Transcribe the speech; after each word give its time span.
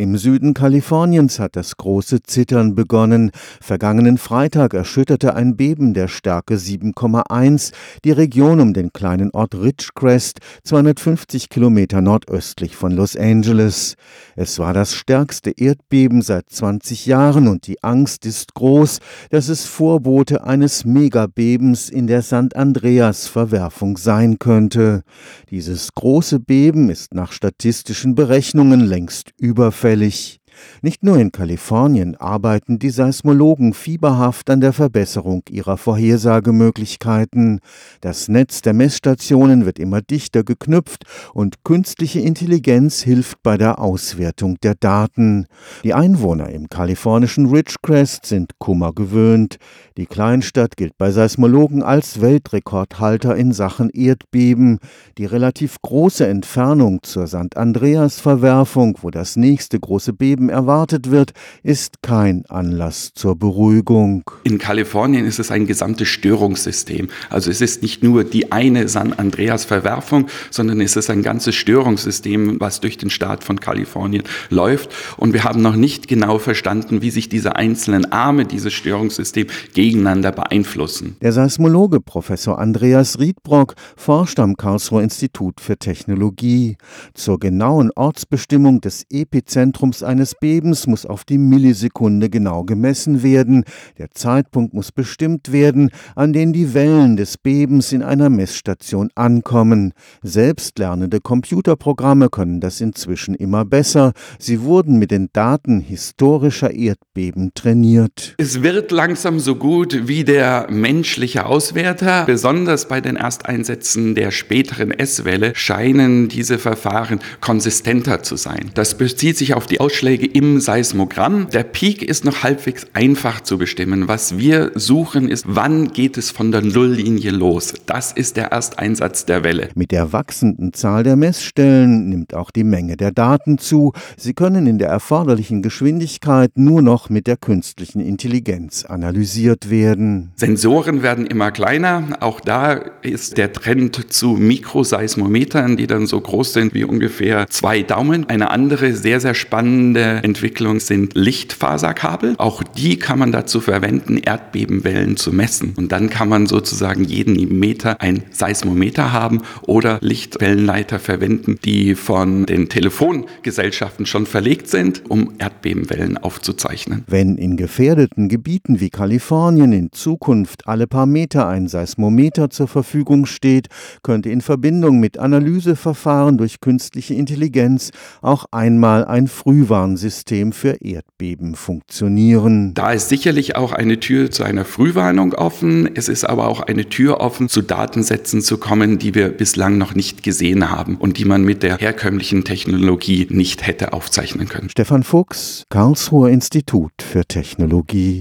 Im 0.00 0.16
Süden 0.16 0.54
Kaliforniens 0.54 1.38
hat 1.38 1.56
das 1.56 1.76
große 1.76 2.22
Zittern 2.22 2.74
begonnen. 2.74 3.32
Vergangenen 3.60 4.16
Freitag 4.16 4.72
erschütterte 4.72 5.34
ein 5.34 5.58
Beben 5.58 5.92
der 5.92 6.08
Stärke 6.08 6.54
7,1 6.54 7.72
die 8.02 8.12
Region 8.12 8.60
um 8.60 8.72
den 8.72 8.94
kleinen 8.94 9.30
Ort 9.32 9.54
Ridgecrest, 9.54 10.38
250 10.64 11.50
Kilometer 11.50 12.00
nordöstlich 12.00 12.76
von 12.76 12.92
Los 12.92 13.14
Angeles. 13.14 13.96
Es 14.36 14.58
war 14.58 14.72
das 14.72 14.94
stärkste 14.94 15.50
Erdbeben 15.50 16.22
seit 16.22 16.48
20 16.48 17.04
Jahren 17.04 17.46
und 17.46 17.66
die 17.66 17.84
Angst 17.84 18.24
ist 18.24 18.54
groß, 18.54 19.00
dass 19.28 19.50
es 19.50 19.66
Vorbote 19.66 20.44
eines 20.44 20.86
Megabebens 20.86 21.90
in 21.90 22.06
der 22.06 22.22
St. 22.22 22.56
Andreas 22.56 23.26
Verwerfung 23.26 23.98
sein 23.98 24.38
könnte. 24.38 25.02
Dieses 25.50 25.90
große 25.94 26.40
Beben 26.40 26.88
ist 26.88 27.12
nach 27.12 27.32
statistischen 27.32 28.14
Berechnungen 28.14 28.80
längst 28.80 29.32
überfällig 29.36 29.89
auffällig. 29.90 30.39
Nicht 30.82 31.02
nur 31.02 31.18
in 31.18 31.32
Kalifornien 31.32 32.16
arbeiten 32.16 32.78
die 32.78 32.90
Seismologen 32.90 33.74
fieberhaft 33.74 34.50
an 34.50 34.60
der 34.60 34.72
Verbesserung 34.72 35.42
ihrer 35.50 35.76
Vorhersagemöglichkeiten. 35.76 37.60
Das 38.00 38.28
Netz 38.28 38.62
der 38.62 38.72
Messstationen 38.72 39.66
wird 39.66 39.78
immer 39.78 40.02
dichter 40.02 40.44
geknüpft 40.44 41.04
und 41.34 41.64
künstliche 41.64 42.20
Intelligenz 42.20 43.02
hilft 43.02 43.42
bei 43.42 43.56
der 43.56 43.78
Auswertung 43.78 44.56
der 44.62 44.74
Daten. 44.74 45.46
Die 45.84 45.94
Einwohner 45.94 46.50
im 46.50 46.68
kalifornischen 46.68 47.46
Ridgecrest 47.46 48.26
sind 48.26 48.58
Kummer 48.58 48.92
gewöhnt. 48.92 49.58
Die 49.96 50.06
Kleinstadt 50.06 50.76
gilt 50.76 50.96
bei 50.98 51.10
Seismologen 51.10 51.82
als 51.82 52.20
Weltrekordhalter 52.20 53.36
in 53.36 53.52
Sachen 53.52 53.90
Erdbeben. 53.90 54.78
Die 55.18 55.26
relativ 55.26 55.76
große 55.82 56.26
Entfernung 56.26 57.02
zur 57.02 57.26
St. 57.26 57.56
Andreas 57.56 58.20
Verwerfung, 58.20 58.98
wo 59.02 59.10
das 59.10 59.36
nächste 59.36 59.78
große 59.78 60.12
Beben 60.12 60.49
erwartet 60.50 61.10
wird, 61.10 61.32
ist 61.62 62.02
kein 62.02 62.44
Anlass 62.48 63.12
zur 63.14 63.36
Beruhigung. 63.36 64.24
In 64.44 64.58
Kalifornien 64.58 65.24
ist 65.24 65.38
es 65.38 65.50
ein 65.50 65.66
gesamtes 65.66 66.08
Störungssystem. 66.08 67.08
Also 67.30 67.50
es 67.50 67.60
ist 67.60 67.82
nicht 67.82 68.02
nur 68.02 68.24
die 68.24 68.52
eine 68.52 68.88
San 68.88 69.12
Andreas 69.12 69.64
Verwerfung, 69.64 70.26
sondern 70.50 70.80
es 70.80 70.96
ist 70.96 71.10
ein 71.10 71.22
ganzes 71.22 71.54
Störungssystem, 71.54 72.60
was 72.60 72.80
durch 72.80 72.98
den 72.98 73.10
Staat 73.10 73.44
von 73.44 73.60
Kalifornien 73.60 74.24
läuft. 74.50 74.90
Und 75.16 75.32
wir 75.32 75.44
haben 75.44 75.62
noch 75.62 75.76
nicht 75.76 76.08
genau 76.08 76.38
verstanden, 76.38 77.02
wie 77.02 77.10
sich 77.10 77.28
diese 77.28 77.56
einzelnen 77.56 78.12
Arme 78.12 78.44
dieses 78.44 78.72
Störungssystems 78.72 79.52
gegeneinander 79.74 80.32
beeinflussen. 80.32 81.16
Der 81.22 81.32
Seismologe 81.32 82.00
Professor 82.00 82.58
Andreas 82.58 83.18
Riedbrock 83.18 83.74
forscht 83.96 84.40
am 84.40 84.56
Karlsruher 84.56 85.02
Institut 85.02 85.60
für 85.60 85.76
Technologie. 85.76 86.76
Zur 87.14 87.38
genauen 87.38 87.90
Ortsbestimmung 87.94 88.80
des 88.80 89.04
Epizentrums 89.10 90.02
eines 90.02 90.29
Bebens 90.34 90.86
muss 90.86 91.06
auf 91.06 91.24
die 91.24 91.38
Millisekunde 91.38 92.30
genau 92.30 92.64
gemessen 92.64 93.22
werden. 93.22 93.64
Der 93.98 94.10
Zeitpunkt 94.10 94.74
muss 94.74 94.92
bestimmt 94.92 95.52
werden, 95.52 95.90
an 96.14 96.32
den 96.32 96.52
die 96.52 96.74
Wellen 96.74 97.16
des 97.16 97.38
Bebens 97.38 97.92
in 97.92 98.02
einer 98.02 98.30
Messstation 98.30 99.10
ankommen. 99.14 99.92
Selbstlernende 100.22 101.20
Computerprogramme 101.20 102.28
können 102.28 102.60
das 102.60 102.80
inzwischen 102.80 103.34
immer 103.34 103.64
besser. 103.64 104.12
Sie 104.38 104.62
wurden 104.62 104.98
mit 104.98 105.10
den 105.10 105.28
Daten 105.32 105.80
historischer 105.80 106.72
Erdbeben 106.72 107.52
trainiert. 107.54 108.34
Es 108.38 108.62
wird 108.62 108.90
langsam 108.90 109.40
so 109.40 109.56
gut 109.56 110.08
wie 110.08 110.24
der 110.24 110.66
menschliche 110.70 111.46
Auswerter. 111.46 112.24
Besonders 112.26 112.88
bei 112.88 113.00
den 113.00 113.16
Ersteinsätzen 113.16 114.14
der 114.14 114.30
späteren 114.30 114.90
S-Welle 114.90 115.52
scheinen 115.54 116.28
diese 116.28 116.58
Verfahren 116.58 117.20
konsistenter 117.40 118.22
zu 118.22 118.36
sein. 118.36 118.70
Das 118.74 118.96
bezieht 118.96 119.36
sich 119.36 119.54
auf 119.54 119.66
die 119.66 119.80
Ausschläge 119.80 120.19
im 120.26 120.60
Seismogramm. 120.60 121.48
Der 121.50 121.62
Peak 121.62 122.02
ist 122.02 122.24
noch 122.24 122.42
halbwegs 122.42 122.86
einfach 122.92 123.40
zu 123.40 123.58
bestimmen. 123.58 124.08
Was 124.08 124.38
wir 124.38 124.72
suchen 124.74 125.28
ist, 125.28 125.44
wann 125.48 125.92
geht 125.92 126.18
es 126.18 126.30
von 126.30 126.52
der 126.52 126.62
Nulllinie 126.62 127.30
los? 127.30 127.74
Das 127.86 128.12
ist 128.12 128.36
der 128.36 128.52
Ersteinsatz 128.52 129.24
der 129.24 129.44
Welle. 129.44 129.70
Mit 129.74 129.90
der 129.90 130.12
wachsenden 130.12 130.72
Zahl 130.72 131.02
der 131.02 131.16
Messstellen 131.16 132.08
nimmt 132.08 132.34
auch 132.34 132.50
die 132.50 132.64
Menge 132.64 132.96
der 132.96 133.12
Daten 133.12 133.58
zu. 133.58 133.92
Sie 134.16 134.34
können 134.34 134.66
in 134.66 134.78
der 134.78 134.88
erforderlichen 134.88 135.62
Geschwindigkeit 135.62 136.52
nur 136.54 136.82
noch 136.82 137.10
mit 137.10 137.26
der 137.26 137.36
künstlichen 137.36 138.00
Intelligenz 138.00 138.84
analysiert 138.84 139.70
werden. 139.70 140.32
Sensoren 140.36 141.02
werden 141.02 141.26
immer 141.26 141.50
kleiner. 141.50 142.18
Auch 142.20 142.40
da 142.40 142.72
ist 143.02 143.38
der 143.38 143.52
Trend 143.52 144.12
zu 144.12 144.32
Mikroseismometern, 144.32 145.76
die 145.76 145.86
dann 145.86 146.06
so 146.06 146.20
groß 146.20 146.52
sind 146.52 146.74
wie 146.74 146.84
ungefähr 146.84 147.46
zwei 147.48 147.82
Daumen. 147.82 148.28
Eine 148.28 148.50
andere 148.50 148.92
sehr, 148.94 149.20
sehr 149.20 149.34
spannende 149.34 150.09
Entwicklung 150.18 150.80
sind 150.80 151.14
Lichtfaserkabel. 151.14 152.34
Auch 152.38 152.62
die 152.62 152.98
kann 152.98 153.18
man 153.18 153.32
dazu 153.32 153.60
verwenden, 153.60 154.18
Erdbebenwellen 154.18 155.16
zu 155.16 155.32
messen. 155.32 155.74
Und 155.76 155.92
dann 155.92 156.10
kann 156.10 156.28
man 156.28 156.46
sozusagen 156.46 157.04
jeden 157.04 157.58
Meter 157.58 158.00
ein 158.00 158.24
Seismometer 158.30 159.12
haben 159.12 159.42
oder 159.62 159.98
Lichtwellenleiter 160.00 160.98
verwenden, 160.98 161.58
die 161.64 161.94
von 161.94 162.46
den 162.46 162.68
Telefongesellschaften 162.68 164.06
schon 164.06 164.26
verlegt 164.26 164.68
sind, 164.68 165.02
um 165.08 165.32
Erdbebenwellen 165.38 166.18
aufzuzeichnen. 166.18 167.04
Wenn 167.06 167.36
in 167.36 167.56
gefährdeten 167.56 168.28
Gebieten 168.28 168.80
wie 168.80 168.90
Kalifornien 168.90 169.72
in 169.72 169.92
Zukunft 169.92 170.66
alle 170.66 170.86
paar 170.86 171.06
Meter 171.06 171.48
ein 171.48 171.68
Seismometer 171.68 172.50
zur 172.50 172.68
Verfügung 172.68 173.26
steht, 173.26 173.68
könnte 174.02 174.30
in 174.30 174.40
Verbindung 174.40 175.00
mit 175.00 175.18
Analyseverfahren 175.18 176.38
durch 176.38 176.60
künstliche 176.60 177.14
Intelligenz 177.14 177.90
auch 178.22 178.46
einmal 178.50 179.04
ein 179.04 179.28
Frühwarnsystem 179.28 179.99
System 180.00 180.52
für 180.52 180.78
Erdbeben 180.82 181.54
funktionieren. 181.54 182.74
Da 182.74 182.92
ist 182.92 183.08
sicherlich 183.08 183.54
auch 183.54 183.72
eine 183.72 184.00
Tür 184.00 184.30
zu 184.30 184.42
einer 184.42 184.64
Frühwarnung 184.64 185.34
offen. 185.34 185.88
Es 185.94 186.08
ist 186.08 186.24
aber 186.24 186.48
auch 186.48 186.60
eine 186.60 186.88
Tür 186.88 187.20
offen, 187.20 187.48
zu 187.48 187.62
Datensätzen 187.62 188.42
zu 188.42 188.58
kommen, 188.58 188.98
die 188.98 189.14
wir 189.14 189.28
bislang 189.28 189.78
noch 189.78 189.94
nicht 189.94 190.22
gesehen 190.22 190.70
haben 190.70 190.96
und 190.96 191.18
die 191.18 191.24
man 191.24 191.44
mit 191.44 191.62
der 191.62 191.76
herkömmlichen 191.76 192.44
Technologie 192.44 193.28
nicht 193.30 193.66
hätte 193.66 193.92
aufzeichnen 193.92 194.48
können. 194.48 194.70
Stefan 194.70 195.04
Fuchs, 195.04 195.64
Karlsruher 195.68 196.30
Institut 196.30 196.92
für 197.00 197.24
Technologie. 197.24 198.18